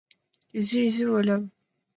Изин-изин, 0.59 1.09
олян 1.17 1.41